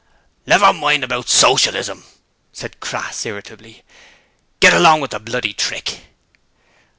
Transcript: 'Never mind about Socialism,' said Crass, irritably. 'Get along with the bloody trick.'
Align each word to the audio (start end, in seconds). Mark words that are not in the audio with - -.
'Never 0.47 0.73
mind 0.73 1.03
about 1.03 1.29
Socialism,' 1.29 2.03
said 2.51 2.79
Crass, 2.79 3.23
irritably. 3.23 3.83
'Get 4.59 4.73
along 4.73 4.99
with 5.01 5.11
the 5.11 5.19
bloody 5.19 5.53
trick.' 5.53 6.01